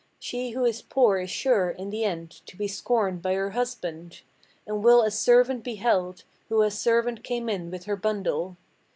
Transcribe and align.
She 0.17 0.49
who 0.49 0.65
is 0.65 0.81
poor 0.81 1.19
is 1.19 1.29
sure, 1.29 1.69
in 1.69 1.91
the 1.91 2.03
end, 2.05 2.31
to 2.47 2.57
be 2.57 2.67
scorned 2.67 3.21
by 3.21 3.35
her 3.35 3.51
husband; 3.51 4.21
And 4.65 4.83
will 4.83 5.03
as 5.03 5.15
servant 5.19 5.63
be 5.63 5.75
held, 5.75 6.23
who 6.49 6.63
as 6.63 6.75
servant 6.75 7.23
came 7.23 7.47
in 7.47 7.69
with 7.69 7.83
her 7.83 7.95
bundle. 7.95 8.57